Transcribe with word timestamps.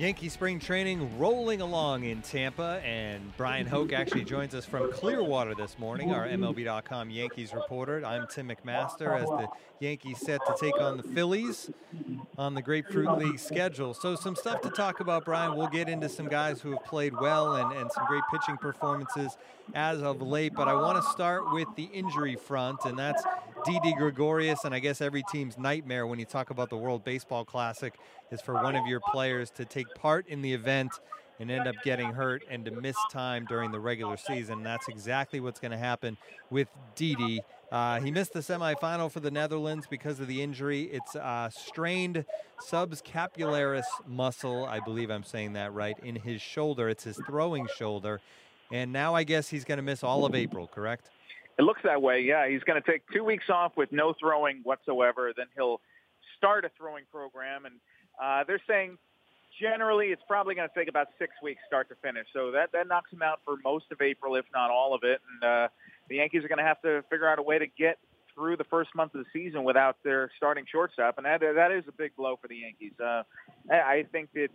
Yankee 0.00 0.30
spring 0.30 0.58
training 0.58 1.18
rolling 1.18 1.60
along 1.60 2.04
in 2.04 2.22
Tampa, 2.22 2.80
and 2.82 3.36
Bryan 3.36 3.66
Hoch 3.66 3.92
actually 3.92 4.24
joins 4.24 4.54
us 4.54 4.64
from 4.64 4.90
Clearwater 4.90 5.54
this 5.54 5.78
morning, 5.78 6.10
our 6.10 6.26
MLB.com 6.26 7.10
Yankees 7.10 7.52
reporter. 7.52 8.02
I'm 8.06 8.26
Tim 8.26 8.48
McMaster 8.48 9.14
as 9.14 9.28
the 9.28 9.46
Yankees 9.78 10.18
set 10.20 10.40
to 10.46 10.54
take 10.58 10.80
on 10.80 10.96
the 10.96 11.02
Phillies 11.02 11.70
on 12.38 12.54
the 12.54 12.62
Grapefruit 12.62 13.18
League 13.18 13.38
schedule. 13.38 13.92
So, 13.92 14.16
some 14.16 14.34
stuff 14.34 14.62
to 14.62 14.70
talk 14.70 15.00
about, 15.00 15.26
Brian. 15.26 15.54
We'll 15.54 15.68
get 15.68 15.90
into 15.90 16.08
some 16.08 16.28
guys 16.28 16.62
who 16.62 16.70
have 16.70 16.84
played 16.86 17.12
well 17.20 17.56
and, 17.56 17.70
and 17.76 17.92
some 17.92 18.06
great 18.06 18.22
pitching 18.32 18.56
performances 18.56 19.36
as 19.74 20.00
of 20.00 20.22
late, 20.22 20.54
but 20.54 20.66
I 20.66 20.72
want 20.72 20.96
to 20.96 21.10
start 21.10 21.52
with 21.52 21.68
the 21.76 21.84
injury 21.84 22.36
front, 22.36 22.86
and 22.86 22.98
that's 22.98 23.22
Didi 23.64 23.92
Gregorius, 23.94 24.64
and 24.64 24.74
I 24.74 24.78
guess 24.78 25.00
every 25.00 25.22
team's 25.30 25.58
nightmare 25.58 26.06
when 26.06 26.18
you 26.18 26.24
talk 26.24 26.50
about 26.50 26.70
the 26.70 26.76
World 26.76 27.04
Baseball 27.04 27.44
Classic 27.44 27.94
is 28.30 28.40
for 28.40 28.54
one 28.54 28.76
of 28.76 28.86
your 28.86 29.00
players 29.00 29.50
to 29.52 29.64
take 29.64 29.86
part 29.94 30.26
in 30.28 30.42
the 30.42 30.52
event 30.52 30.92
and 31.38 31.50
end 31.50 31.66
up 31.66 31.74
getting 31.84 32.12
hurt 32.12 32.42
and 32.50 32.64
to 32.66 32.70
miss 32.70 32.96
time 33.10 33.46
during 33.48 33.70
the 33.70 33.80
regular 33.80 34.16
season. 34.16 34.62
That's 34.62 34.88
exactly 34.88 35.40
what's 35.40 35.58
going 35.58 35.72
to 35.72 35.78
happen 35.78 36.16
with 36.50 36.68
Didi. 36.94 37.40
Uh, 37.72 38.00
he 38.00 38.10
missed 38.10 38.32
the 38.32 38.40
semifinal 38.40 39.10
for 39.10 39.20
the 39.20 39.30
Netherlands 39.30 39.86
because 39.88 40.20
of 40.20 40.26
the 40.26 40.42
injury. 40.42 40.82
It's 40.84 41.14
a 41.14 41.50
strained 41.54 42.24
subscapularis 42.62 43.84
muscle, 44.06 44.66
I 44.66 44.80
believe 44.80 45.10
I'm 45.10 45.24
saying 45.24 45.54
that 45.54 45.72
right, 45.72 45.96
in 46.02 46.16
his 46.16 46.42
shoulder. 46.42 46.88
It's 46.88 47.04
his 47.04 47.18
throwing 47.26 47.66
shoulder. 47.76 48.20
And 48.70 48.92
now 48.92 49.14
I 49.14 49.24
guess 49.24 49.48
he's 49.48 49.64
going 49.64 49.78
to 49.78 49.82
miss 49.82 50.04
all 50.04 50.24
of 50.24 50.34
April, 50.34 50.66
correct? 50.66 51.10
It 51.60 51.64
looks 51.64 51.82
that 51.84 52.00
way, 52.00 52.22
yeah. 52.22 52.48
He's 52.48 52.62
going 52.62 52.80
to 52.80 52.90
take 52.90 53.02
two 53.12 53.22
weeks 53.22 53.44
off 53.52 53.76
with 53.76 53.92
no 53.92 54.14
throwing 54.18 54.60
whatsoever. 54.62 55.30
Then 55.36 55.44
he'll 55.54 55.82
start 56.38 56.64
a 56.64 56.70
throwing 56.74 57.04
program. 57.12 57.66
And 57.66 57.74
uh, 58.18 58.44
they're 58.46 58.62
saying 58.66 58.96
generally 59.60 60.06
it's 60.06 60.22
probably 60.26 60.54
going 60.54 60.70
to 60.70 60.74
take 60.74 60.88
about 60.88 61.08
six 61.18 61.34
weeks 61.42 61.60
start 61.66 61.90
to 61.90 61.96
finish. 61.96 62.26
So 62.32 62.50
that, 62.52 62.72
that 62.72 62.88
knocks 62.88 63.12
him 63.12 63.20
out 63.20 63.40
for 63.44 63.56
most 63.62 63.84
of 63.92 64.00
April, 64.00 64.36
if 64.36 64.46
not 64.54 64.70
all 64.70 64.94
of 64.94 65.02
it. 65.04 65.20
And 65.34 65.44
uh, 65.44 65.68
the 66.08 66.16
Yankees 66.16 66.42
are 66.44 66.48
going 66.48 66.60
to 66.60 66.64
have 66.64 66.80
to 66.80 67.04
figure 67.10 67.28
out 67.28 67.38
a 67.38 67.42
way 67.42 67.58
to 67.58 67.66
get 67.66 67.98
through 68.34 68.56
the 68.56 68.64
first 68.64 68.94
month 68.94 69.14
of 69.14 69.22
the 69.22 69.30
season 69.30 69.62
without 69.62 69.98
their 70.02 70.30
starting 70.38 70.64
shortstop, 70.72 71.18
and 71.18 71.26
that 71.26 71.40
that 71.40 71.72
is 71.72 71.84
a 71.88 71.92
big 71.92 72.16
blow 72.16 72.38
for 72.40 72.48
the 72.48 72.56
Yankees. 72.56 72.92
Uh, 72.98 73.22
I 73.70 74.06
think 74.12 74.30
that 74.32 74.48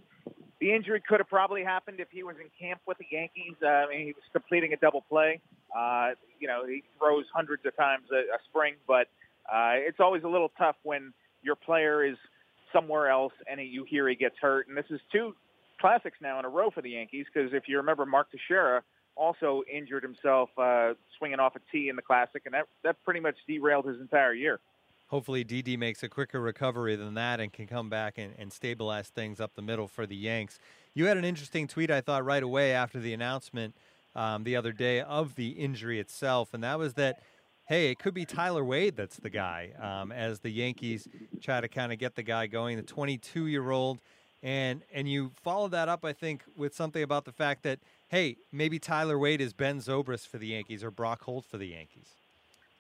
the 0.59 0.73
injury 0.73 1.01
could 1.05 1.19
have 1.19 1.29
probably 1.29 1.63
happened 1.63 1.99
if 1.99 2.07
he 2.11 2.23
was 2.23 2.35
in 2.39 2.49
camp 2.59 2.81
with 2.87 2.97
the 2.97 3.05
Yankees. 3.11 3.55
Uh, 3.61 3.67
I 3.67 3.89
mean, 3.89 4.05
he 4.07 4.13
was 4.13 4.23
completing 4.31 4.73
a 4.73 4.77
double 4.77 5.01
play. 5.01 5.41
Uh, 5.75 6.11
you 6.39 6.47
know, 6.47 6.65
he 6.65 6.83
throws 6.97 7.25
hundreds 7.33 7.65
of 7.65 7.75
times 7.75 8.05
a, 8.11 8.35
a 8.35 8.39
spring, 8.49 8.75
but 8.87 9.07
uh, 9.51 9.75
it's 9.75 9.99
always 9.99 10.23
a 10.23 10.27
little 10.27 10.51
tough 10.57 10.75
when 10.83 11.13
your 11.41 11.55
player 11.55 12.05
is 12.05 12.17
somewhere 12.73 13.09
else 13.09 13.33
and 13.49 13.59
he, 13.59 13.65
you 13.65 13.85
hear 13.87 14.07
he 14.07 14.15
gets 14.15 14.35
hurt. 14.41 14.67
And 14.67 14.77
this 14.77 14.85
is 14.89 14.99
two 15.11 15.35
classics 15.79 16.17
now 16.21 16.39
in 16.39 16.45
a 16.45 16.49
row 16.49 16.71
for 16.71 16.81
the 16.81 16.91
Yankees 16.91 17.25
because 17.31 17.51
if 17.53 17.63
you 17.67 17.77
remember, 17.77 18.05
Mark 18.05 18.27
Teixeira 18.31 18.81
also 19.15 19.63
injured 19.71 20.03
himself 20.03 20.49
uh, 20.57 20.93
swinging 21.17 21.39
off 21.39 21.55
a 21.55 21.59
tee 21.71 21.89
in 21.89 21.95
the 21.95 22.01
Classic, 22.01 22.41
and 22.45 22.53
that 22.53 22.65
that 22.83 23.01
pretty 23.03 23.19
much 23.19 23.35
derailed 23.47 23.85
his 23.85 23.99
entire 23.99 24.33
year. 24.33 24.59
Hopefully, 25.07 25.43
Didi 25.43 25.77
makes 25.77 26.01
a 26.03 26.09
quicker 26.09 26.41
recovery 26.41 26.95
than 26.95 27.13
that 27.13 27.39
and 27.39 27.53
can 27.53 27.67
come 27.67 27.89
back 27.89 28.17
and, 28.17 28.33
and 28.38 28.51
stabilize 28.51 29.07
things 29.09 29.39
up 29.39 29.53
the 29.55 29.61
middle 29.61 29.88
for 29.88 30.05
the 30.05 30.16
Yanks. 30.16 30.59
You 30.93 31.05
had 31.05 31.17
an 31.17 31.25
interesting 31.25 31.67
tweet, 31.67 31.91
I 31.91 32.01
thought, 32.01 32.25
right 32.25 32.41
away 32.41 32.73
after 32.73 32.99
the 32.99 33.13
announcement 33.13 33.75
um, 34.15 34.44
the 34.44 34.55
other 34.55 34.71
day 34.71 35.01
of 35.01 35.35
the 35.35 35.49
injury 35.49 35.99
itself, 35.99 36.53
and 36.53 36.63
that 36.63 36.79
was 36.79 36.94
that 36.95 37.19
hey, 37.67 37.89
it 37.89 37.99
could 37.99 38.13
be 38.13 38.25
Tyler 38.25 38.63
Wade 38.63 38.95
that's 38.95 39.17
the 39.17 39.29
guy 39.29 39.71
um, 39.81 40.11
as 40.11 40.39
the 40.39 40.49
Yankees 40.49 41.07
try 41.41 41.61
to 41.61 41.67
kind 41.67 41.91
of 41.91 41.99
get 41.99 42.15
the 42.15 42.23
guy 42.23 42.47
going, 42.47 42.77
the 42.77 42.83
22 42.83 43.47
year 43.47 43.71
old. 43.71 43.99
And, 44.44 44.83
and 44.94 45.09
you 45.09 45.31
follow 45.41 45.67
that 45.69 45.89
up, 45.89 46.05
I 46.05 46.13
think, 46.13 46.44
with 46.55 46.75
something 46.75 47.01
about 47.01 47.25
the 47.25 47.31
fact 47.31 47.63
that, 47.63 47.79
hey, 48.09 48.38
maybe 48.51 48.77
Tyler 48.77 49.17
Wade 49.17 49.41
is 49.41 49.53
Ben 49.53 49.79
Zobrist 49.79 50.27
for 50.27 50.38
the 50.38 50.47
Yankees 50.47 50.83
or 50.83 50.91
Brock 50.91 51.23
Holt 51.23 51.45
for 51.45 51.57
the 51.57 51.69
Yankees. 51.69 52.09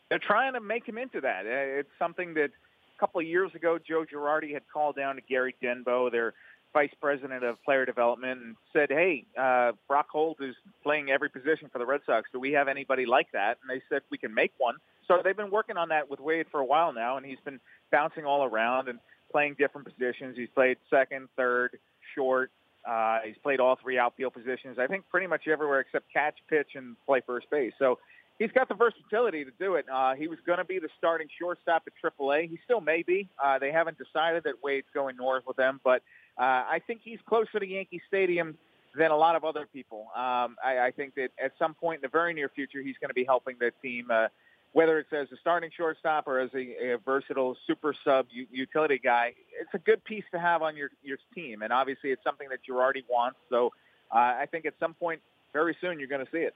They're 0.09 0.19
trying 0.19 0.53
to 0.53 0.61
make 0.61 0.85
him 0.85 0.97
into 0.97 1.21
that. 1.21 1.45
Uh, 1.45 1.79
it's 1.79 1.89
something 1.97 2.33
that 2.35 2.49
a 2.49 2.99
couple 2.99 3.19
of 3.19 3.27
years 3.27 3.51
ago, 3.55 3.77
Joe 3.77 4.05
Girardi 4.05 4.53
had 4.53 4.63
called 4.71 4.95
down 4.95 5.15
to 5.15 5.21
Gary 5.21 5.55
Denbo, 5.61 6.11
their 6.11 6.33
vice 6.73 6.93
president 7.01 7.43
of 7.43 7.61
player 7.63 7.85
development, 7.85 8.41
and 8.41 8.55
said, 8.73 8.89
hey, 8.89 9.25
uh, 9.39 9.71
Brock 9.87 10.07
Holt 10.11 10.37
is 10.41 10.55
playing 10.83 11.09
every 11.09 11.29
position 11.29 11.69
for 11.71 11.79
the 11.79 11.85
Red 11.85 12.01
Sox. 12.05 12.29
Do 12.33 12.39
we 12.39 12.51
have 12.51 12.67
anybody 12.67 13.05
like 13.05 13.31
that? 13.31 13.57
And 13.61 13.69
they 13.69 13.81
said, 13.89 14.01
we 14.11 14.17
can 14.17 14.33
make 14.33 14.51
one. 14.57 14.75
So 15.07 15.21
they've 15.23 15.37
been 15.37 15.51
working 15.51 15.77
on 15.77 15.89
that 15.89 16.09
with 16.09 16.19
Wade 16.19 16.47
for 16.51 16.59
a 16.59 16.65
while 16.65 16.91
now, 16.93 17.17
and 17.17 17.25
he's 17.25 17.39
been 17.45 17.59
bouncing 17.91 18.25
all 18.25 18.43
around 18.43 18.89
and 18.89 18.99
playing 19.31 19.55
different 19.57 19.87
positions. 19.87 20.35
He's 20.37 20.49
played 20.53 20.77
second, 20.89 21.29
third, 21.37 21.77
short. 22.13 22.51
Uh, 22.87 23.19
he's 23.25 23.37
played 23.41 23.59
all 23.59 23.77
three 23.81 23.97
outfield 23.97 24.33
positions. 24.33 24.77
I 24.77 24.87
think 24.87 25.05
pretty 25.09 25.27
much 25.27 25.47
everywhere 25.47 25.79
except 25.79 26.11
catch, 26.11 26.35
pitch, 26.49 26.69
and 26.75 26.95
play 27.05 27.21
first 27.25 27.49
base. 27.49 27.73
So 27.79 27.99
he's 28.39 28.51
got 28.51 28.67
the 28.67 28.75
versatility 28.75 29.45
to 29.45 29.51
do 29.59 29.75
it. 29.75 29.85
Uh, 29.91 30.15
he 30.15 30.27
was 30.27 30.39
going 30.45 30.57
to 30.57 30.65
be 30.65 30.79
the 30.79 30.89
starting 30.97 31.27
shortstop 31.39 31.83
at 31.87 31.93
AAA. 32.03 32.49
He 32.49 32.59
still 32.63 32.81
may 32.81 33.03
be. 33.03 33.29
Uh, 33.43 33.59
they 33.59 33.71
haven't 33.71 33.97
decided 33.97 34.43
that 34.43 34.63
Wade's 34.63 34.87
going 34.93 35.15
north 35.17 35.43
with 35.47 35.57
them, 35.57 35.79
but 35.83 36.01
uh, 36.37 36.41
I 36.43 36.81
think 36.85 37.01
he's 37.03 37.19
closer 37.27 37.59
to 37.59 37.65
Yankee 37.65 38.01
Stadium 38.07 38.57
than 38.97 39.11
a 39.11 39.17
lot 39.17 39.35
of 39.35 39.43
other 39.43 39.67
people. 39.71 40.07
Um, 40.15 40.55
I, 40.63 40.79
I 40.87 40.91
think 40.95 41.15
that 41.15 41.29
at 41.43 41.53
some 41.59 41.73
point 41.73 41.97
in 41.97 42.01
the 42.01 42.09
very 42.09 42.33
near 42.33 42.49
future, 42.49 42.81
he's 42.81 42.95
going 42.99 43.09
to 43.09 43.15
be 43.15 43.25
helping 43.25 43.55
the 43.59 43.71
team, 43.81 44.07
uh, 44.09 44.27
whether 44.73 44.99
it's 44.99 45.11
as 45.13 45.31
a 45.31 45.37
starting 45.39 45.69
shortstop 45.75 46.27
or 46.27 46.39
as 46.39 46.49
a, 46.53 46.93
a 46.93 46.97
versatile 46.97 47.57
super 47.67 47.93
sub 48.03 48.27
utility 48.31 48.99
guy. 49.01 49.33
It's 49.59 49.73
a 49.73 49.79
good 49.79 50.03
piece 50.03 50.25
to 50.31 50.39
have 50.39 50.61
on 50.61 50.75
your 50.75 50.89
your 51.03 51.17
team, 51.33 51.61
and 51.61 51.71
obviously, 51.71 52.11
it's 52.11 52.23
something 52.23 52.47
that 52.49 52.59
Girardi 52.69 53.03
wants. 53.09 53.39
So, 53.49 53.71
uh, 54.11 54.17
I 54.17 54.47
think 54.49 54.65
at 54.65 54.73
some 54.79 54.93
point, 54.93 55.21
very 55.53 55.75
soon, 55.79 55.99
you're 55.99 56.09
going 56.09 56.25
to 56.25 56.31
see 56.31 56.39
it 56.39 56.55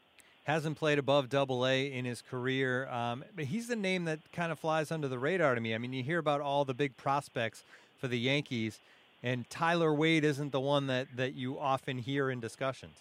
hasn't 0.49 0.77
played 0.77 0.97
above 0.97 1.29
double 1.29 1.65
A 1.65 1.93
in 1.93 2.05
his 2.05 2.23
career. 2.23 2.87
Um, 2.89 3.23
but 3.35 3.45
he's 3.45 3.67
the 3.67 3.75
name 3.75 4.05
that 4.05 4.19
kind 4.33 4.51
of 4.51 4.57
flies 4.57 4.91
under 4.91 5.07
the 5.07 5.19
radar 5.19 5.53
to 5.53 5.61
me. 5.61 5.75
I 5.75 5.77
mean, 5.77 5.93
you 5.93 6.03
hear 6.03 6.17
about 6.17 6.41
all 6.41 6.65
the 6.65 6.73
big 6.73 6.97
prospects 6.97 7.63
for 7.99 8.07
the 8.07 8.17
Yankees, 8.17 8.79
and 9.21 9.47
Tyler 9.49 9.93
Wade 9.93 10.23
isn't 10.23 10.51
the 10.51 10.59
one 10.59 10.87
that, 10.87 11.07
that 11.15 11.35
you 11.35 11.59
often 11.59 11.99
hear 11.99 12.31
in 12.31 12.39
discussions. 12.39 12.97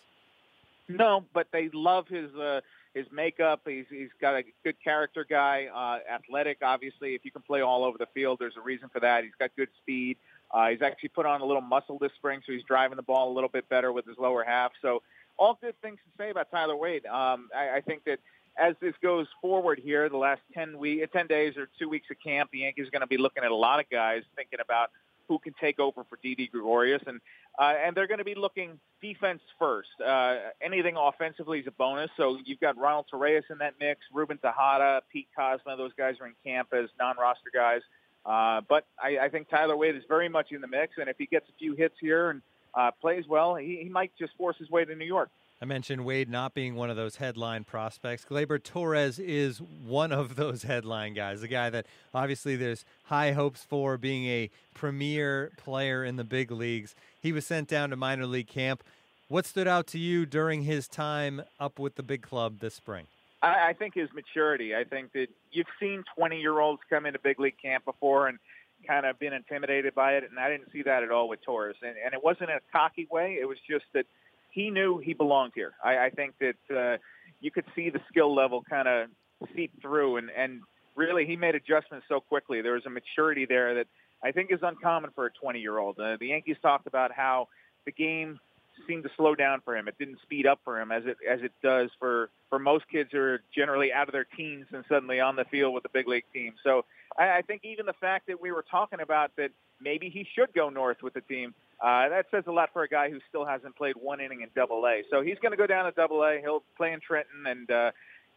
No, 0.88 1.25
but 1.32 1.47
they 1.50 1.70
love 1.72 2.06
his 2.08 2.34
uh, 2.34 2.60
his 2.94 3.06
makeup. 3.12 3.60
He's 3.66 3.87
he's 3.91 4.10
got 4.20 4.34
a 4.34 4.42
good 4.64 4.76
character 4.82 5.25
guy, 5.28 5.69
uh, 5.75 6.12
athletic. 6.12 6.58
Obviously, 6.62 7.14
if 7.14 7.25
you 7.25 7.31
can 7.31 7.42
play 7.42 7.60
all 7.60 7.84
over 7.84 7.98
the 7.98 8.08
field, 8.14 8.38
there's 8.41 8.56
a 8.56 8.62
reason 8.62 8.88
for 8.88 9.00
that. 9.00 9.25
He's 9.25 9.34
got 9.38 9.50
good 9.56 9.69
speed. 9.82 10.16
Uh, 10.50 10.69
he's 10.69 10.82
actually 10.82 11.10
put 11.10 11.26
on 11.26 11.42
a 11.42 11.44
little 11.44 11.60
muscle 11.60 11.98
this 11.98 12.12
spring, 12.16 12.41
so 12.47 12.53
he's 12.53 12.62
driving 12.62 12.97
the 12.97 13.03
ball 13.03 13.31
a 13.31 13.34
little 13.34 13.50
bit 13.50 13.69
better 13.69 13.92
with 13.92 14.06
his 14.06 14.16
lower 14.16 14.44
half. 14.44 14.72
So 14.81 15.03
all 15.38 15.59
good 15.60 15.81
things 15.81 15.99
to 16.04 16.22
say 16.22 16.31
about 16.31 16.50
Tyler 16.50 16.76
Wade. 16.76 17.06
Um, 17.06 17.49
I, 17.56 17.76
I 17.76 17.81
think 17.81 18.04
that 18.04 18.19
as 18.59 18.75
this 18.81 18.94
goes 19.03 19.26
forward 19.41 19.81
here, 19.82 20.09
the 20.09 20.16
last 20.16 20.41
10 20.54 20.78
week, 20.78 21.10
10 21.12 21.26
days 21.28 21.56
or 21.56 21.69
two 21.78 21.88
weeks 21.88 22.09
of 22.10 22.16
camp, 22.22 22.50
the 22.53 22.60
Yankees 22.60 22.88
are 22.88 22.91
going 22.91 23.00
to 23.00 23.06
be 23.06 23.19
looking 23.19 23.44
at 23.44 23.50
a 23.50 23.56
lot 23.56 23.81
of 23.81 23.88
guys 23.88 24.22
thinking 24.37 24.59
about 24.60 24.91
who 25.28 25.38
can 25.38 25.54
take 25.60 25.78
over 25.78 26.04
for 26.04 26.19
Didi 26.22 26.49
Gregorius, 26.49 27.03
and 27.06 27.21
uh, 27.59 27.75
and 27.84 27.94
they're 27.94 28.06
going 28.06 28.19
to 28.19 28.25
be 28.25 28.34
looking 28.34 28.78
defense 29.03 29.43
first. 29.59 29.88
Uh, 30.04 30.37
anything 30.62 30.97
offensively 30.97 31.59
is 31.60 31.66
a 31.66 31.70
bonus. 31.72 32.11
So 32.17 32.38
you've 32.44 32.61
got 32.61 32.79
Ronald 32.79 33.06
Torreyes 33.12 33.43
in 33.50 33.58
that 33.58 33.75
mix, 33.79 34.00
Ruben 34.12 34.38
Tejada, 34.38 35.02
Pete 35.12 35.29
Kozma. 35.38 35.76
Those 35.76 35.93
guys 35.99 36.14
are 36.20 36.26
in 36.26 36.34
camp 36.44 36.69
as 36.73 36.88
non-roster 36.99 37.50
guys. 37.52 37.82
Uh, 38.25 38.62
but 38.69 38.87
I, 39.02 39.19
I 39.19 39.29
think 39.29 39.49
Tyler 39.49 39.76
Wade 39.76 39.96
is 39.96 40.02
very 40.08 40.29
much 40.29 40.50
in 40.50 40.61
the 40.61 40.67
mix, 40.67 40.94
and 40.99 41.08
if 41.08 41.17
he 41.19 41.26
gets 41.26 41.49
a 41.49 41.52
few 41.58 41.75
hits 41.75 41.94
here 42.00 42.31
and 42.31 42.43
uh, 42.78 42.92
plays 43.00 43.25
well, 43.28 43.56
he, 43.56 43.80
he 43.82 43.88
might 43.88 44.12
just 44.19 44.32
force 44.36 44.56
his 44.56 44.70
way 44.70 44.84
to 44.84 44.94
New 44.94 45.04
York. 45.04 45.30
I 45.60 45.64
mentioned 45.64 46.04
Wade 46.04 46.30
not 46.30 46.54
being 46.54 46.76
one 46.76 46.88
of 46.88 46.96
those 46.96 47.16
headline 47.16 47.64
prospects. 47.64 48.25
Gleyber 48.25 48.62
Torres 48.62 49.19
is 49.19 49.60
one 49.60 50.12
of 50.12 50.36
those 50.36 50.62
headline 50.62 51.14
guys, 51.14 51.42
a 51.42 51.48
guy 51.48 51.69
that 51.70 51.86
obviously 52.14 52.54
there's 52.54 52.84
high 53.04 53.32
hopes 53.32 53.64
for 53.64 53.98
being 53.98 54.26
a 54.26 54.50
premier 54.75 55.50
player 55.56 56.04
in 56.04 56.14
the 56.14 56.22
big 56.22 56.52
leagues. 56.52 56.94
He 57.20 57.32
was 57.32 57.44
sent 57.44 57.66
down 57.66 57.90
to 57.90 57.96
minor 57.96 58.26
league 58.26 58.46
camp. 58.46 58.84
What 59.26 59.44
stood 59.44 59.66
out 59.66 59.88
to 59.88 59.98
you 59.98 60.24
during 60.24 60.62
his 60.62 60.86
time 60.86 61.42
up 61.58 61.81
with 61.81 61.96
the 61.96 62.04
big 62.04 62.22
club 62.22 62.60
this 62.60 62.74
spring? 62.74 63.08
I, 63.42 63.70
I 63.70 63.72
think 63.72 63.94
his 63.94 64.08
maturity. 64.14 64.76
I 64.76 64.84
think 64.84 65.12
that 65.12 65.26
you've 65.50 65.66
seen 65.81 66.04
20 66.16 66.40
year 66.40 66.60
olds 66.60 66.81
come 66.88 67.04
into 67.04 67.19
big 67.19 67.40
league 67.40 67.58
camp 67.60 67.84
before 67.84 68.28
and 68.28 68.38
kind 68.86 69.06
of 69.06 69.19
been 69.19 69.32
intimidated 69.32 69.94
by 69.94 70.12
it, 70.12 70.25
and 70.28 70.38
I 70.38 70.50
didn't 70.50 70.72
see 70.72 70.82
that 70.82 71.02
at 71.02 71.10
all 71.10 71.28
with 71.28 71.42
Torres. 71.42 71.76
And, 71.82 71.94
and 72.04 72.14
it 72.14 72.22
wasn't 72.22 72.50
in 72.50 72.56
a 72.56 72.72
cocky 72.72 73.06
way. 73.10 73.38
It 73.40 73.46
was 73.46 73.58
just 73.69 73.84
that 73.94 74.06
he 74.50 74.70
knew 74.70 74.98
he 74.98 75.14
belonged 75.14 75.52
here. 75.54 75.72
I, 75.84 76.06
I 76.06 76.10
think 76.10 76.34
that 76.40 76.76
uh, 76.76 76.96
you 77.40 77.50
could 77.50 77.64
see 77.75 77.90
the 77.90 78.00
skill 78.08 78.34
level 78.34 78.62
kind 78.69 78.88
of 78.88 79.08
seep 79.54 79.72
through, 79.80 80.16
and 80.16 80.30
and 80.36 80.60
really 80.96 81.26
he 81.26 81.36
made 81.36 81.54
adjustments 81.54 82.06
so 82.08 82.20
quickly. 82.20 82.60
There 82.60 82.72
was 82.72 82.86
a 82.86 82.90
maturity 82.90 83.46
there 83.46 83.75
that 83.76 83.86
I 84.22 84.32
think 84.32 84.50
is 84.52 84.60
uncommon 84.62 85.10
for 85.14 85.26
a 85.26 85.31
20 85.31 85.60
year 85.60 85.78
old. 85.78 85.98
Uh, 85.98 86.16
the 86.19 86.28
Yankees 86.28 86.56
talked 86.60 86.86
about 86.86 87.12
how 87.12 87.48
the 87.84 87.92
game 87.92 88.40
seemed 88.88 89.05
to 89.05 89.11
slow 89.17 89.35
down 89.35 89.61
for 89.64 89.76
him. 89.76 89.87
It 89.87 89.96
didn't 89.99 90.19
speed 90.23 90.46
up 90.46 90.61
for 90.64 90.81
him 90.81 90.90
as 90.90 91.05
it 91.06 91.19
as 91.31 91.40
it 91.43 91.52
does 91.62 91.90
for 92.00 92.31
for 92.49 92.58
most 92.58 92.88
kids 92.90 93.11
who 93.12 93.19
are 93.19 93.40
generally 93.55 93.93
out 93.93 94.08
of 94.08 94.12
their 94.12 94.26
teens 94.37 94.67
and 94.73 94.85
suddenly 94.88 95.20
on 95.20 95.37
the 95.37 95.44
field 95.44 95.75
with 95.75 95.85
the 95.85 95.90
big 95.90 96.08
league 96.08 96.25
team. 96.32 96.55
So 96.64 96.85
I, 97.17 97.38
I 97.38 97.43
think 97.43 97.64
even 97.64 97.87
the 97.87 97.93
fact 98.00 98.26
that 98.26 98.40
we 98.40 98.50
were 98.50 98.64
talking 98.69 99.00
about 99.00 99.31
that 99.37 99.50
maybe 99.81 100.08
he 100.08 100.26
should 100.35 100.52
go 100.55 100.70
north 100.70 101.02
with 101.02 101.14
the 101.14 101.20
team, 101.20 101.55
uh, 101.81 102.08
that 102.08 102.26
says 102.32 102.44
a 102.49 102.52
lot 102.52 102.70
for 102.73 102.82
a 102.82 102.88
guy 102.88 103.11
who 103.11 103.19
still 103.29 103.44
hasn't 103.44 103.76
played 103.76 103.94
one 103.96 104.20
inning 104.20 104.40
in 104.40 104.49
Double 104.56 104.85
A. 104.87 105.02
So 105.11 105.23
he's 105.23 105.38
going 105.41 105.52
to 105.52 105.58
go 105.58 105.67
down 105.67 105.84
to 105.84 105.93
Double 105.93 106.25
A. 106.25 106.41
He'll 106.41 106.64
play 106.76 106.93
in 106.93 107.00
Trenton 107.00 107.46
and. 107.46 107.70
uh 107.70 107.91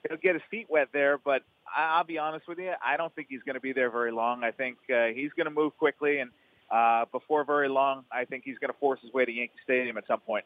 he'll 0.08 0.18
get 0.18 0.34
his 0.34 0.42
feet 0.50 0.66
wet 0.68 0.88
there, 0.94 1.20
but 1.20 1.44
I'll 1.78 2.04
be 2.04 2.18
honest 2.18 2.48
with 2.48 2.58
you, 2.58 2.74
I 2.84 2.98
don't 2.98 3.14
think 3.14 3.28
he's 3.30 3.44
going 3.44 3.54
to 3.54 3.62
be 3.62 3.72
there 3.72 3.92
very 3.92 4.12
long. 4.12 4.44
I 4.44 4.50
think 4.50 4.78
uh, 4.90 5.08
he's 5.14 5.30
going 5.38 5.46
to 5.46 5.52
move 5.52 5.78
quickly, 5.78 6.18
and 6.18 6.32
uh, 6.72 7.06
before 7.12 7.44
very 7.44 7.70
long, 7.70 8.06
I 8.12 8.26
think 8.26 8.44
he's 8.46 8.58
going 8.58 8.72
to 8.72 8.80
force 8.80 9.00
his 9.02 9.12
way 9.14 9.26
to 9.26 9.32
Yankee 9.32 9.60
Stadium 9.64 9.98
at 9.98 10.08
some 10.08 10.20
point. 10.20 10.46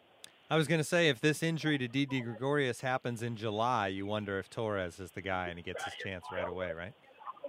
I 0.50 0.57
was 0.57 0.68
going 0.68 0.80
to 0.80 0.86
say, 0.86 1.10
if 1.10 1.19
this 1.22 1.42
injury 1.42 1.77
to 1.80 1.88
Didi 1.88 2.22
Gregorius 2.22 2.81
happens 2.81 3.24
in 3.24 3.36
July, 3.36 3.88
you 3.88 4.06
wonder 4.06 4.38
if 4.38 4.50
Torres 4.50 5.00
is 5.00 5.12
the 5.12 5.22
guy 5.22 5.48
and 5.48 5.57
he 5.57 5.63
gets 5.63 5.83
his 5.83 5.94
chance 6.04 6.24
right 6.31 6.48
away, 6.48 6.72
right? 6.72 6.94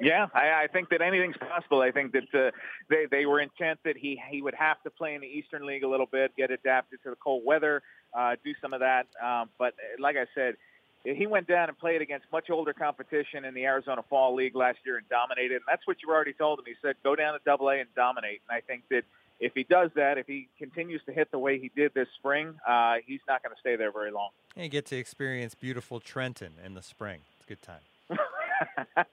Yeah, 0.00 0.26
I, 0.34 0.64
I 0.64 0.66
think 0.72 0.90
that 0.90 1.00
anything's 1.00 1.36
possible. 1.36 1.80
I 1.80 1.90
think 1.90 2.12
that 2.12 2.34
uh, 2.34 2.50
they 2.90 3.06
they 3.10 3.24
were 3.24 3.40
intent 3.40 3.78
that 3.84 3.96
he 3.96 4.20
he 4.30 4.42
would 4.42 4.54
have 4.54 4.82
to 4.82 4.90
play 4.90 5.14
in 5.14 5.22
the 5.22 5.26
Eastern 5.26 5.66
League 5.66 5.84
a 5.84 5.88
little 5.88 6.06
bit, 6.06 6.36
get 6.36 6.50
adapted 6.50 7.02
to 7.04 7.10
the 7.10 7.16
cold 7.16 7.42
weather, 7.46 7.82
uh, 8.16 8.36
do 8.44 8.52
some 8.60 8.74
of 8.74 8.80
that. 8.80 9.06
Um, 9.24 9.48
but 9.58 9.68
uh, 9.74 10.02
like 10.02 10.16
I 10.16 10.26
said, 10.34 10.56
he 11.04 11.26
went 11.26 11.46
down 11.46 11.68
and 11.68 11.78
played 11.78 12.02
against 12.02 12.26
much 12.32 12.50
older 12.50 12.72
competition 12.72 13.44
in 13.44 13.54
the 13.54 13.64
Arizona 13.64 14.02
Fall 14.08 14.34
League 14.34 14.56
last 14.56 14.78
year 14.84 14.96
and 14.96 15.08
dominated. 15.08 15.56
And 15.56 15.64
that's 15.68 15.86
what 15.86 15.98
you 16.02 16.12
already 16.12 16.32
told 16.32 16.58
him. 16.58 16.64
He 16.66 16.74
said, 16.82 16.96
go 17.04 17.14
down 17.14 17.34
to 17.34 17.40
Double 17.44 17.68
A 17.68 17.78
and 17.78 17.88
dominate. 17.94 18.40
And 18.48 18.56
I 18.56 18.60
think 18.60 18.82
that 18.90 19.02
if 19.38 19.52
he 19.54 19.64
does 19.64 19.90
that, 19.94 20.18
if 20.18 20.26
he 20.26 20.48
continues 20.58 21.02
to 21.06 21.12
hit 21.12 21.30
the 21.30 21.38
way 21.38 21.58
he 21.58 21.70
did 21.76 21.92
this 21.94 22.08
spring, 22.18 22.54
uh, 22.66 22.96
he's 23.06 23.20
not 23.28 23.42
going 23.42 23.54
to 23.54 23.60
stay 23.60 23.76
there 23.76 23.92
very 23.92 24.10
long. 24.10 24.30
And 24.56 24.70
get 24.70 24.86
to 24.86 24.96
experience 24.96 25.54
beautiful 25.54 26.00
Trenton 26.00 26.54
in 26.64 26.74
the 26.74 26.82
spring. 26.82 27.20
It's 27.36 27.44
a 27.44 27.48
good 27.48 27.62
time. 27.62 27.80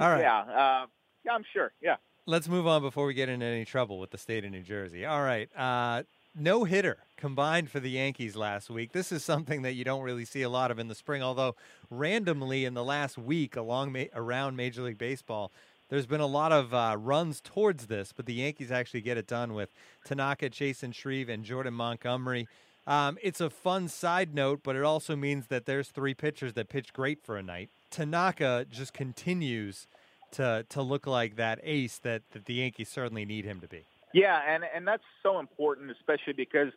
All 0.00 0.10
right. 0.10 0.20
Yeah, 0.20 0.40
uh, 0.40 0.86
yeah, 1.24 1.32
I'm 1.32 1.44
sure. 1.52 1.72
Yeah. 1.80 1.96
Let's 2.26 2.48
move 2.48 2.66
on 2.66 2.82
before 2.82 3.06
we 3.06 3.14
get 3.14 3.28
into 3.28 3.46
any 3.46 3.64
trouble 3.64 3.98
with 3.98 4.10
the 4.10 4.18
state 4.18 4.44
of 4.44 4.50
New 4.50 4.62
Jersey. 4.62 5.04
All 5.04 5.22
right. 5.22 5.48
Uh, 5.56 6.02
no 6.34 6.64
hitter 6.64 6.98
combined 7.16 7.70
for 7.70 7.80
the 7.80 7.90
Yankees 7.90 8.36
last 8.36 8.68
week. 8.68 8.92
This 8.92 9.12
is 9.12 9.24
something 9.24 9.62
that 9.62 9.74
you 9.74 9.84
don't 9.84 10.02
really 10.02 10.24
see 10.24 10.42
a 10.42 10.48
lot 10.48 10.70
of 10.70 10.78
in 10.78 10.88
the 10.88 10.94
spring, 10.94 11.22
although 11.22 11.54
randomly 11.90 12.64
in 12.64 12.74
the 12.74 12.84
last 12.84 13.16
week 13.16 13.56
along 13.56 13.96
around 14.14 14.56
Major 14.56 14.82
League 14.82 14.98
Baseball, 14.98 15.52
there's 15.88 16.06
been 16.06 16.20
a 16.20 16.26
lot 16.26 16.50
of 16.50 16.74
uh, 16.74 16.96
runs 16.98 17.40
towards 17.40 17.86
this, 17.86 18.12
but 18.12 18.26
the 18.26 18.34
Yankees 18.34 18.72
actually 18.72 19.02
get 19.02 19.16
it 19.16 19.26
done 19.26 19.54
with 19.54 19.70
Tanaka, 20.04 20.50
Chasen 20.50 20.94
Shreve, 20.94 21.28
and 21.28 21.44
Jordan 21.44 21.74
Montgomery. 21.74 22.48
Um, 22.86 23.16
it's 23.22 23.40
a 23.40 23.48
fun 23.48 23.88
side 23.88 24.34
note, 24.34 24.60
but 24.62 24.76
it 24.76 24.82
also 24.82 25.14
means 25.16 25.46
that 25.46 25.66
there's 25.66 25.88
three 25.88 26.14
pitchers 26.14 26.54
that 26.54 26.68
pitch 26.68 26.92
great 26.92 27.24
for 27.24 27.36
a 27.36 27.42
night. 27.42 27.70
Tanaka 27.90 28.66
just 28.70 28.92
continues 28.92 29.86
to 30.32 30.66
to 30.68 30.82
look 30.82 31.06
like 31.06 31.36
that 31.36 31.60
ace 31.62 31.98
that, 31.98 32.22
that 32.32 32.46
the 32.46 32.54
Yankees 32.54 32.88
certainly 32.88 33.24
need 33.24 33.44
him 33.44 33.60
to 33.60 33.68
be. 33.68 33.84
Yeah, 34.14 34.40
and 34.46 34.62
and 34.74 34.86
that's 34.86 35.02
so 35.24 35.40
important, 35.40 35.90
especially 35.90 36.34
because 36.34 36.68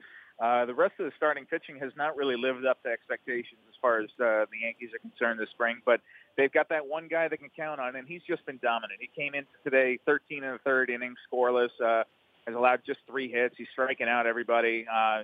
uh, 0.42 0.66
the 0.66 0.74
rest 0.74 0.95
of 1.00 1.06
the 1.06 1.12
starting 1.16 1.45
pitching 1.45 1.78
has 1.80 1.92
not 1.95 2.18
really 2.18 2.36
lived 2.36 2.66
up 2.66 2.81
to 2.81 2.89
expectations 2.89 3.62
as 3.69 3.75
far 3.80 4.00
as 4.00 4.10
uh, 4.19 4.50
the 4.50 4.60
Yankees 4.63 4.89
are 4.94 5.00
concerned 5.00 5.39
this 5.39 5.50
spring. 5.51 5.78
But 5.86 6.01
they've 6.36 6.51
got 6.51 6.68
that 6.69 6.88
one 6.88 7.07
guy 7.07 7.28
they 7.28 7.38
can 7.38 7.51
count 7.56 7.80
on, 7.80 7.95
and 7.95 8.07
he's 8.07 8.24
just 8.28 8.44
been 8.48 8.60
dominant. 8.62 9.00
He 9.00 9.10
came 9.16 9.36
in 9.36 9.45
today 9.63 10.00
13 10.06 10.44
and 10.44 10.56
a 10.56 10.57
third 10.60 10.89
innings, 10.89 11.18
scoreless, 11.31 11.69
uh, 11.80 12.04
has 12.48 12.56
allowed 12.56 12.81
just 12.88 13.00
three 13.07 13.31
hits. 13.31 13.54
He's 13.56 13.68
striking 13.72 14.07
out 14.07 14.25
everybody. 14.25 14.88
Uh, 14.92 15.24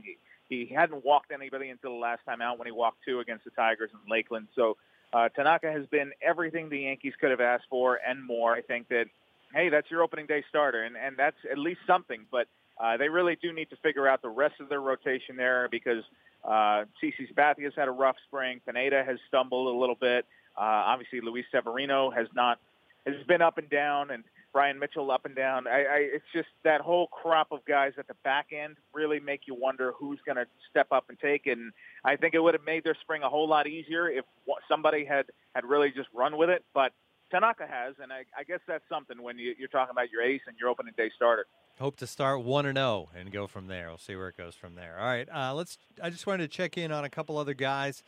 he, 0.50 0.66
he 0.66 0.72
hadn't 0.72 1.04
walked 1.04 1.32
anybody 1.32 1.70
until 1.70 1.94
the 1.94 2.00
last 2.00 2.22
time 2.28 2.42
out 2.42 2.60
when 2.60 2.68
he 2.68 2.72
walked 2.72 2.98
two 3.08 3.22
against 3.22 3.44
the 3.44 3.52
Tigers 3.52 3.90
in 3.92 4.12
Lakeland. 4.12 4.50
So 4.56 4.78
uh, 5.14 5.30
Tanaka 5.30 5.72
has 5.72 5.88
been 5.88 6.12
everything 6.22 6.70
the 6.70 6.82
Yankees 6.82 7.14
could 7.20 7.32
have 7.32 7.42
asked 7.42 7.66
for 7.72 8.00
and 8.08 8.24
more. 8.24 8.54
I 8.54 8.62
think 8.62 8.88
that 8.90 9.06
hey, 9.54 9.70
that's 9.70 9.90
your 9.90 10.04
opening 10.04 10.26
day 10.26 10.44
starter, 10.50 10.84
and 10.84 10.96
and 10.98 11.18
that's 11.18 11.38
at 11.52 11.58
least 11.58 11.82
something. 11.88 12.26
But 12.32 12.48
uh, 12.82 12.98
they 12.98 13.10
really 13.10 13.38
do 13.42 13.54
need 13.54 13.70
to 13.70 13.76
figure 13.78 14.08
out 14.08 14.22
the 14.22 14.30
rest 14.30 14.56
of 14.60 14.70
their 14.70 14.82
rotation 14.82 15.36
there 15.38 15.68
because 15.70 16.04
uh, 16.44 16.86
CC 17.02 17.32
Sabathia 17.32 17.64
has 17.64 17.74
had 17.76 17.88
a 17.88 17.92
rough 17.92 18.16
spring. 18.28 18.62
Pineda 18.66 19.04
has 19.06 19.18
stumbled 19.28 19.74
a 19.74 19.78
little 19.78 19.96
bit. 19.96 20.26
Uh, 20.58 20.62
obviously, 20.92 21.22
Luis 21.22 21.46
Severino 21.52 22.12
has 22.12 22.28
not 22.36 22.60
has 23.06 23.16
been 23.28 23.42
up 23.42 23.58
and 23.58 23.70
down, 23.70 24.12
and 24.12 24.24
Bryan 24.54 24.80
Mitchell 24.80 25.10
up 25.12 25.26
and 25.26 25.36
down. 25.36 25.68
I, 25.68 25.80
I, 25.80 25.98
it's 26.14 26.26
just 26.34 26.48
that 26.64 26.80
whole 26.80 27.08
crop 27.08 27.52
of 27.52 27.66
guys 27.66 27.94
at 27.98 28.08
the 28.08 28.14
back 28.24 28.48
end 28.54 28.78
really 28.94 29.20
make 29.20 29.42
you 29.48 29.56
wonder 29.56 29.94
who's 29.98 30.20
going 30.26 30.36
to 30.36 30.46
step 30.70 30.88
up 30.92 31.06
and 31.10 31.20
take 31.20 31.48
it. 31.48 31.58
And 31.58 31.74
I 32.06 32.16
think 32.16 32.36
it 32.36 32.40
would 32.40 32.54
have 32.54 32.64
made 32.64 32.84
their 32.84 32.96
spring 33.02 33.24
a 33.24 33.30
whole 33.30 33.50
lot 33.50 33.68
easier 33.68 34.08
if 34.08 34.24
somebody 34.70 35.06
had 35.06 35.26
had 35.56 35.66
really 35.66 35.92
just 35.92 36.08
run 36.14 36.38
with 36.38 36.50
it. 36.50 36.64
But 36.74 36.94
Tanaka 37.34 37.66
has, 37.68 37.96
and 38.02 38.14
I, 38.14 38.26
I 38.38 38.44
guess 38.44 38.60
that's 38.68 38.84
something 38.88 39.22
when 39.22 39.40
you, 39.40 39.56
you're 39.58 39.68
talking 39.68 39.92
about 39.92 40.12
your 40.12 40.22
ace 40.22 40.42
and 40.46 40.56
your 40.60 40.70
opening 40.70 40.94
day 40.96 41.10
starter. 41.16 41.48
Hope 41.80 41.98
to 41.98 42.06
start 42.06 42.44
one 42.44 42.68
and 42.68 42.78
zero 42.78 43.10
oh 43.12 43.20
and 43.20 43.32
go 43.32 43.48
from 43.48 43.66
there. 43.66 43.88
We'll 43.88 43.98
see 43.98 44.16
where 44.16 44.28
it 44.28 44.38
goes 44.38 44.54
from 44.54 44.76
there. 44.76 44.98
All 45.00 45.06
right, 45.06 45.28
uh, 45.34 45.56
let's. 45.56 45.80
I 46.02 46.12
just 46.12 46.28
wanted 46.28 46.50
to 46.50 46.56
check 46.56 46.78
in 46.78 46.92
on 46.92 47.04
a 47.04 47.10
couple 47.10 47.40
other 47.40 47.56
guys 47.56 48.04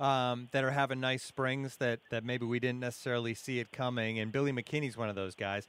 um, 0.00 0.48
that 0.52 0.64
are 0.64 0.70
having 0.70 0.98
nice 0.98 1.22
springs 1.22 1.76
that 1.76 2.00
that 2.10 2.24
maybe 2.24 2.46
we 2.46 2.58
didn't 2.58 2.80
necessarily 2.80 3.34
see 3.34 3.58
it 3.58 3.70
coming. 3.70 4.18
And 4.18 4.32
Billy 4.32 4.52
McKinney's 4.52 4.96
one 4.96 5.10
of 5.10 5.14
those 5.14 5.34
guys. 5.34 5.68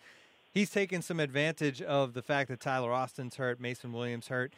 He's 0.53 0.69
taken 0.69 1.01
some 1.01 1.19
advantage 1.19 1.81
of 1.81 2.13
the 2.13 2.21
fact 2.21 2.49
that 2.49 2.61
Tyler 2.61 2.93
Austin's 2.93 3.35
hurt, 3.35 3.59
Mason 3.59 3.91
Williams 3.91 4.29
hurt. 4.29 4.53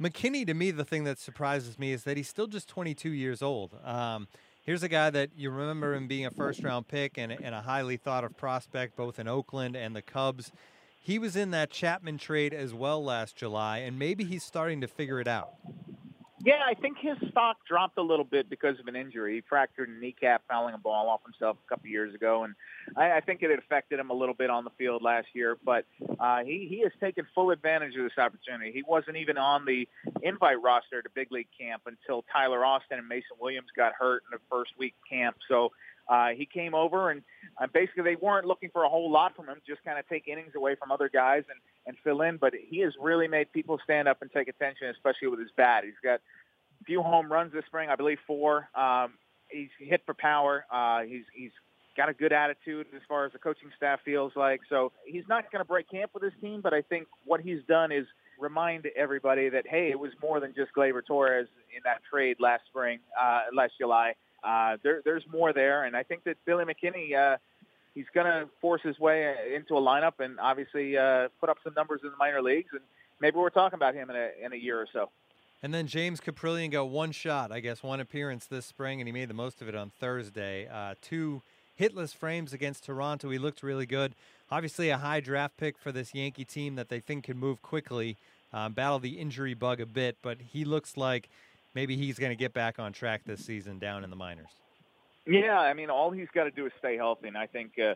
McKinney, 0.00 0.46
to 0.46 0.54
me, 0.54 0.70
the 0.70 0.84
thing 0.84 1.04
that 1.04 1.18
surprises 1.18 1.78
me 1.78 1.92
is 1.92 2.04
that 2.04 2.16
he's 2.16 2.28
still 2.28 2.46
just 2.46 2.68
22 2.68 3.10
years 3.10 3.42
old. 3.42 3.76
Um, 3.84 4.28
here's 4.62 4.82
a 4.82 4.88
guy 4.88 5.10
that 5.10 5.30
you 5.36 5.50
remember 5.50 5.94
him 5.94 6.06
being 6.06 6.26
a 6.26 6.30
first 6.30 6.62
round 6.62 6.88
pick 6.88 7.18
and, 7.18 7.32
and 7.32 7.54
a 7.54 7.62
highly 7.62 7.96
thought 7.96 8.24
of 8.24 8.36
prospect 8.36 8.96
both 8.96 9.18
in 9.18 9.28
Oakland 9.28 9.76
and 9.76 9.94
the 9.94 10.02
Cubs. 10.02 10.52
He 10.98 11.18
was 11.18 11.34
in 11.34 11.50
that 11.52 11.70
Chapman 11.70 12.18
trade 12.18 12.52
as 12.52 12.74
well 12.74 13.02
last 13.02 13.36
July, 13.36 13.78
and 13.78 13.98
maybe 13.98 14.24
he's 14.24 14.44
starting 14.44 14.80
to 14.82 14.86
figure 14.86 15.18
it 15.18 15.28
out. 15.28 15.54
Yeah, 16.42 16.62
I 16.66 16.72
think 16.72 16.96
his 16.98 17.18
stock 17.30 17.58
dropped 17.68 17.98
a 17.98 18.02
little 18.02 18.24
bit 18.24 18.48
because 18.48 18.80
of 18.80 18.86
an 18.86 18.96
injury. 18.96 19.34
He 19.34 19.42
fractured 19.46 19.90
a 19.90 19.92
kneecap 19.92 20.42
fouling 20.48 20.74
a 20.74 20.78
ball 20.78 21.10
off 21.10 21.20
himself 21.22 21.58
a 21.66 21.68
couple 21.68 21.90
years 21.90 22.14
ago, 22.14 22.44
and 22.44 22.54
I, 22.96 23.18
I 23.18 23.20
think 23.20 23.42
it 23.42 23.50
had 23.50 23.58
affected 23.58 24.00
him 24.00 24.08
a 24.08 24.14
little 24.14 24.34
bit 24.34 24.48
on 24.48 24.64
the 24.64 24.70
field 24.78 25.02
last 25.02 25.26
year. 25.34 25.58
But 25.62 25.84
uh, 26.18 26.42
he 26.42 26.66
he 26.66 26.80
has 26.80 26.92
taken 26.98 27.26
full 27.34 27.50
advantage 27.50 27.94
of 27.94 28.04
this 28.04 28.16
opportunity. 28.16 28.72
He 28.72 28.82
wasn't 28.88 29.18
even 29.18 29.36
on 29.36 29.66
the 29.66 29.86
invite 30.22 30.62
roster 30.62 31.02
to 31.02 31.10
big 31.14 31.30
league 31.30 31.48
camp 31.58 31.82
until 31.84 32.24
Tyler 32.32 32.64
Austin 32.64 32.98
and 32.98 33.06
Mason 33.06 33.36
Williams 33.38 33.68
got 33.76 33.92
hurt 33.92 34.22
in 34.32 34.38
the 34.38 34.40
first 34.50 34.72
week 34.78 34.94
camp. 35.08 35.36
So 35.46 35.72
uh, 36.10 36.30
he 36.36 36.44
came 36.44 36.74
over 36.74 37.10
and 37.10 37.22
uh, 37.62 37.66
basically 37.72 38.02
they 38.02 38.16
weren't 38.16 38.44
looking 38.44 38.68
for 38.72 38.82
a 38.82 38.88
whole 38.88 39.10
lot 39.10 39.34
from 39.36 39.46
him, 39.46 39.56
just 39.66 39.82
kind 39.84 39.98
of 39.98 40.06
take 40.08 40.26
innings 40.26 40.52
away 40.56 40.74
from 40.74 40.90
other 40.90 41.08
guys 41.08 41.44
and, 41.48 41.60
and 41.86 41.96
fill 42.02 42.22
in. 42.22 42.36
But 42.36 42.52
he 42.68 42.80
has 42.80 42.92
really 43.00 43.28
made 43.28 43.52
people 43.52 43.78
stand 43.84 44.08
up 44.08 44.20
and 44.20 44.30
take 44.30 44.48
attention, 44.48 44.88
especially 44.88 45.28
with 45.28 45.38
his 45.38 45.50
bat. 45.56 45.84
He's 45.84 45.94
got 46.02 46.20
a 46.80 46.84
few 46.84 47.00
home 47.00 47.30
runs 47.30 47.52
this 47.52 47.64
spring, 47.66 47.88
I 47.88 47.96
believe 47.96 48.18
four. 48.26 48.68
Um, 48.74 49.14
he's 49.48 49.68
hit 49.78 50.02
for 50.04 50.14
power. 50.14 50.66
Uh, 50.70 51.02
he's 51.02 51.24
he's 51.32 51.52
got 51.96 52.08
a 52.08 52.14
good 52.14 52.32
attitude 52.32 52.86
as 52.94 53.02
far 53.08 53.24
as 53.24 53.32
the 53.32 53.38
coaching 53.38 53.70
staff 53.76 54.00
feels 54.04 54.32
like. 54.34 54.60
So 54.68 54.92
he's 55.04 55.24
not 55.28 55.50
going 55.52 55.62
to 55.62 55.68
break 55.68 55.88
camp 55.88 56.10
with 56.12 56.24
his 56.24 56.32
team, 56.40 56.60
but 56.60 56.74
I 56.74 56.82
think 56.82 57.06
what 57.24 57.40
he's 57.40 57.62
done 57.68 57.92
is 57.92 58.06
remind 58.38 58.86
everybody 58.96 59.48
that 59.48 59.64
hey, 59.68 59.90
it 59.90 59.98
was 59.98 60.10
more 60.20 60.40
than 60.40 60.54
just 60.56 60.72
Gleyber 60.76 61.04
Torres 61.06 61.46
in 61.76 61.82
that 61.84 62.00
trade 62.10 62.38
last 62.40 62.62
spring, 62.68 62.98
uh, 63.20 63.42
last 63.54 63.74
July 63.78 64.14
uh, 64.42 64.76
there, 64.82 65.02
there's 65.04 65.24
more 65.30 65.52
there, 65.52 65.84
and 65.84 65.96
I 65.96 66.02
think 66.02 66.24
that 66.24 66.36
Billy 66.44 66.64
McKinney, 66.64 67.14
uh, 67.14 67.36
he's 67.94 68.06
going 68.14 68.26
to 68.26 68.48
force 68.60 68.82
his 68.82 68.98
way 68.98 69.34
into 69.54 69.76
a 69.76 69.80
lineup 69.80 70.20
and 70.20 70.38
obviously 70.40 70.96
uh, 70.96 71.28
put 71.40 71.48
up 71.48 71.58
some 71.64 71.74
numbers 71.76 72.00
in 72.02 72.10
the 72.10 72.16
minor 72.16 72.42
leagues, 72.42 72.70
and 72.72 72.80
maybe 73.20 73.36
we're 73.36 73.50
talking 73.50 73.76
about 73.76 73.94
him 73.94 74.10
in 74.10 74.16
a 74.16 74.30
in 74.42 74.52
a 74.52 74.56
year 74.56 74.80
or 74.80 74.86
so. 74.92 75.10
And 75.62 75.74
then 75.74 75.86
James 75.86 76.20
Kaprielian 76.20 76.70
got 76.70 76.88
one 76.88 77.12
shot, 77.12 77.52
I 77.52 77.60
guess, 77.60 77.82
one 77.82 78.00
appearance 78.00 78.46
this 78.46 78.64
spring, 78.64 79.00
and 79.00 79.06
he 79.06 79.12
made 79.12 79.28
the 79.28 79.34
most 79.34 79.60
of 79.60 79.68
it 79.68 79.74
on 79.74 79.90
Thursday. 80.00 80.66
Uh, 80.66 80.94
two 81.02 81.42
hitless 81.78 82.14
frames 82.14 82.52
against 82.52 82.84
Toronto. 82.84 83.28
He 83.30 83.38
looked 83.38 83.62
really 83.62 83.86
good. 83.86 84.14
Obviously, 84.50 84.88
a 84.88 84.98
high 84.98 85.20
draft 85.20 85.58
pick 85.58 85.78
for 85.78 85.92
this 85.92 86.14
Yankee 86.14 86.44
team 86.46 86.76
that 86.76 86.88
they 86.88 86.98
think 86.98 87.24
can 87.24 87.36
move 87.36 87.60
quickly, 87.60 88.16
uh, 88.52 88.70
battle 88.70 88.98
the 88.98 89.18
injury 89.18 89.54
bug 89.54 89.80
a 89.80 89.86
bit, 89.86 90.16
but 90.22 90.38
he 90.40 90.64
looks 90.64 90.96
like 90.96 91.28
maybe 91.74 91.96
he's 91.96 92.18
going 92.18 92.30
to 92.30 92.36
get 92.36 92.52
back 92.52 92.78
on 92.78 92.92
track 92.92 93.22
this 93.24 93.44
season 93.44 93.78
down 93.78 94.04
in 94.04 94.10
the 94.10 94.16
minors. 94.16 94.50
Yeah, 95.26 95.58
I 95.58 95.74
mean, 95.74 95.90
all 95.90 96.10
he's 96.10 96.28
got 96.34 96.44
to 96.44 96.50
do 96.50 96.66
is 96.66 96.72
stay 96.78 96.96
healthy, 96.96 97.28
and 97.28 97.36
I 97.36 97.46
think 97.46 97.72
uh, 97.78 97.94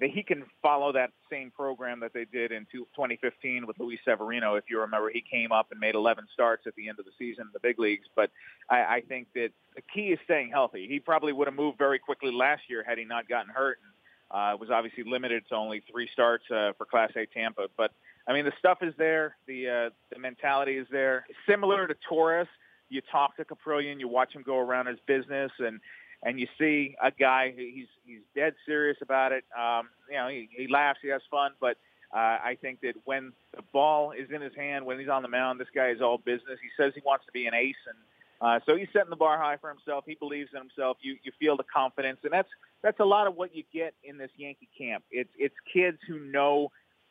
that 0.00 0.10
he 0.10 0.22
can 0.22 0.44
follow 0.62 0.92
that 0.92 1.10
same 1.30 1.50
program 1.50 2.00
that 2.00 2.12
they 2.14 2.24
did 2.24 2.52
in 2.52 2.66
2015 2.72 3.66
with 3.66 3.78
Luis 3.78 3.98
Severino. 4.04 4.54
If 4.54 4.64
you 4.70 4.80
remember, 4.80 5.10
he 5.10 5.22
came 5.28 5.52
up 5.52 5.68
and 5.70 5.80
made 5.80 5.94
11 5.94 6.24
starts 6.32 6.66
at 6.66 6.74
the 6.76 6.88
end 6.88 6.98
of 6.98 7.04
the 7.04 7.10
season 7.18 7.42
in 7.42 7.50
the 7.52 7.60
big 7.60 7.78
leagues. 7.78 8.06
But 8.14 8.30
I, 8.70 8.76
I 8.76 9.02
think 9.06 9.28
that 9.34 9.50
the 9.74 9.82
key 9.92 10.12
is 10.12 10.18
staying 10.24 10.50
healthy. 10.50 10.86
He 10.88 11.00
probably 11.00 11.32
would 11.32 11.46
have 11.46 11.56
moved 11.56 11.78
very 11.78 11.98
quickly 11.98 12.32
last 12.32 12.62
year 12.68 12.84
had 12.86 12.96
he 12.96 13.04
not 13.04 13.28
gotten 13.28 13.52
hurt. 13.52 13.78
And, 13.82 13.92
uh, 14.28 14.56
was 14.58 14.70
obviously 14.70 15.04
limited 15.04 15.44
to 15.48 15.54
only 15.54 15.82
three 15.90 16.08
starts 16.12 16.44
uh, 16.50 16.72
for 16.76 16.84
Class 16.84 17.12
A 17.16 17.26
Tampa. 17.26 17.68
But 17.76 17.92
I 18.26 18.32
mean, 18.32 18.44
the 18.44 18.52
stuff 18.58 18.78
is 18.82 18.92
there. 18.98 19.36
The 19.46 19.68
uh, 19.68 19.90
the 20.12 20.18
mentality 20.18 20.78
is 20.78 20.86
there. 20.90 21.26
Similar 21.48 21.86
to 21.86 21.94
Torres, 22.08 22.48
you 22.88 23.00
talk 23.10 23.36
to 23.36 23.44
Kaprielian, 23.44 24.00
you 24.00 24.08
watch 24.08 24.32
him 24.32 24.42
go 24.42 24.58
around 24.58 24.86
his 24.86 24.98
business, 25.06 25.50
and 25.58 25.80
and 26.22 26.40
you 26.40 26.46
see 26.58 26.96
a 27.02 27.10
guy 27.10 27.52
he's 27.56 27.88
he's 28.04 28.20
dead 28.34 28.54
serious 28.64 28.96
about 29.02 29.32
it. 29.32 29.44
Um, 29.56 29.88
you 30.10 30.16
know, 30.16 30.28
he, 30.28 30.48
he 30.50 30.66
laughs, 30.68 31.00
he 31.02 31.08
has 31.08 31.22
fun, 31.30 31.52
but 31.60 31.76
uh, 32.14 32.38
I 32.42 32.56
think 32.60 32.80
that 32.82 32.94
when 33.04 33.32
the 33.54 33.62
ball 33.72 34.12
is 34.12 34.30
in 34.30 34.40
his 34.40 34.54
hand, 34.54 34.86
when 34.86 34.98
he's 34.98 35.08
on 35.08 35.22
the 35.22 35.28
mound, 35.28 35.60
this 35.60 35.68
guy 35.74 35.90
is 35.90 36.00
all 36.00 36.18
business. 36.18 36.58
He 36.62 36.68
says 36.76 36.92
he 36.94 37.02
wants 37.04 37.26
to 37.26 37.32
be 37.32 37.46
an 37.46 37.54
ace, 37.54 37.74
and 37.88 37.98
uh, 38.40 38.60
so 38.66 38.76
he's 38.76 38.88
setting 38.92 39.10
the 39.10 39.16
bar 39.16 39.38
high 39.38 39.56
for 39.56 39.68
himself. 39.70 40.04
He 40.06 40.14
believes 40.14 40.50
in 40.52 40.60
himself. 40.60 40.98
You 41.00 41.16
you 41.22 41.32
feel 41.38 41.56
the 41.56 41.64
confidence, 41.64 42.18
and 42.22 42.32
that's 42.32 42.48
that's 42.82 43.00
a 43.00 43.04
lot 43.04 43.26
of 43.26 43.36
what 43.36 43.54
you 43.54 43.64
get 43.72 43.94
in 44.04 44.18
this 44.18 44.30
Yankee 44.36 44.68
camp. 44.76 45.04
It's 45.10 45.30
it's 45.36 45.54
kids 45.72 45.98
who 46.06 46.20
know 46.20 46.70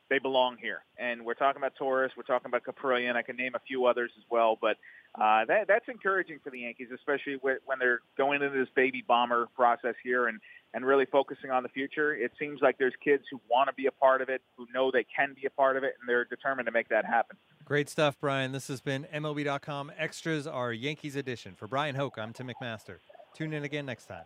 they 0.10 0.20
belong 0.20 0.58
here. 0.62 0.84
And 0.98 1.26
we're 1.26 1.34
talking 1.34 1.60
about 1.62 1.76
Torres, 1.76 2.12
we're 2.16 2.24
talking 2.24 2.48
about 2.48 2.64
Kaprielian. 2.64 3.16
I 3.16 3.22
can 3.22 3.36
name 3.36 3.56
a 3.56 3.60
few 3.68 3.86
others 3.86 4.12
as 4.18 4.24
well, 4.30 4.58
but 4.60 4.78
uh, 5.20 5.46
that, 5.46 5.68
that's 5.68 5.86
encouraging 5.88 6.40
for 6.44 6.50
the 6.50 6.60
Yankees, 6.60 6.90
especially 6.94 7.38
when 7.42 7.80
they're 7.80 8.00
going 8.18 8.42
into 8.42 8.58
this 8.58 8.68
baby 8.76 9.04
bomber 9.08 9.48
process 9.56 9.96
here 10.04 10.28
and, 10.28 10.40
and 10.74 10.86
really 10.86 11.06
focusing 11.06 11.52
on 11.52 11.64
the 11.64 11.70
future. 11.70 12.14
It 12.14 12.32
seems 12.38 12.62
like 12.62 12.78
there's 12.78 12.94
kids 13.04 13.24
who 13.32 13.40
want 13.50 13.70
to 13.70 13.74
be 13.74 13.88
a 13.88 13.92
part 13.92 14.22
of 14.22 14.30
it, 14.30 14.42
who 14.58 14.68
know 14.74 14.92
they 14.92 15.06
can 15.16 15.34
be 15.34 15.46
a 15.48 15.50
part 15.50 15.78
of 15.78 15.84
it, 15.84 15.94
and 16.00 16.10
they're 16.10 16.26
determined 16.26 16.66
to 16.66 16.72
make 16.72 16.90
that 16.90 17.06
happen. 17.06 17.38
Great 17.64 17.90
stuff, 17.90 18.18
Brian. 18.20 18.52
This 18.52 18.68
has 18.68 18.82
been 18.82 19.08
MLB.com 19.14 19.92
Extras, 19.98 20.48
our 20.48 20.74
Yankees 20.74 21.16
edition. 21.16 21.56
For 21.56 21.68
Bryan 21.68 21.96
Hoch, 21.96 22.18
I'm 22.18 22.34
Tim 22.34 22.50
McMaster. 22.50 22.98
Tune 23.34 23.54
in 23.54 23.64
again 23.64 23.86
next 23.86 24.06
time. 24.06 24.26